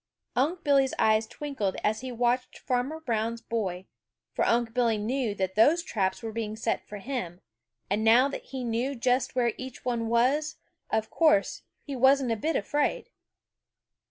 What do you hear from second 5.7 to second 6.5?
traps were